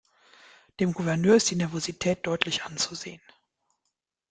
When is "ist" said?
1.35-1.51